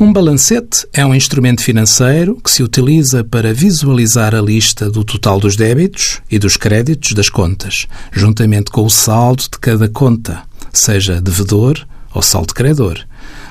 [0.00, 5.40] Um balancete é um instrumento financeiro que se utiliza para visualizar a lista do total
[5.40, 10.42] dos débitos e dos créditos das contas, juntamente com o saldo de cada conta,
[10.72, 11.84] seja devedor
[12.14, 12.96] ou saldo credor.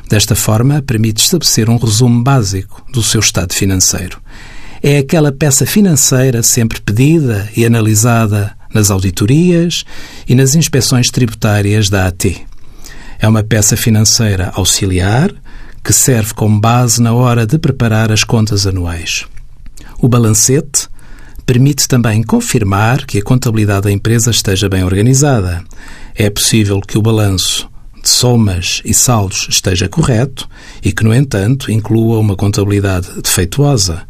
[0.09, 4.17] Desta forma, permite estabelecer um resumo básico do seu estado financeiro.
[4.81, 9.83] É aquela peça financeira sempre pedida e analisada nas auditorias
[10.25, 12.37] e nas inspeções tributárias da AT.
[13.19, 15.29] É uma peça financeira auxiliar
[15.87, 19.25] que serve como base na hora de preparar as contas anuais.
[20.01, 20.89] O balancete
[21.45, 25.63] permite também confirmar que a contabilidade da empresa esteja bem organizada.
[26.13, 27.69] É possível que o balanço
[28.03, 30.49] de somas e saldos esteja correto
[30.83, 34.01] e que, no entanto, inclua uma contabilidade defeituosa.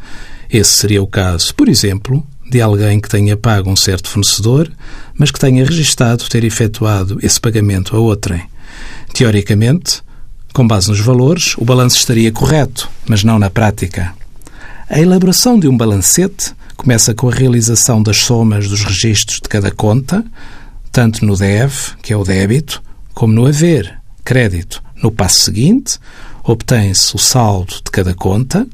[0.50, 4.68] Esse seria o caso, por exemplo, de alguém que tenha pago um certo fornecedor,
[5.14, 8.42] mas que tenha registado ter efetuado esse pagamento a outrem.
[9.14, 10.02] Teoricamente,
[10.58, 14.16] com base nos valores, o balanço estaria correto, mas não na prática.
[14.90, 19.70] A elaboração de um balancete começa com a realização das somas dos registros de cada
[19.70, 20.26] conta,
[20.92, 22.82] tanto no DEV, que é o débito,
[23.14, 24.82] como no haver, crédito.
[24.96, 26.00] No passo seguinte,
[26.44, 28.66] obtém-se o saldo de cada conta,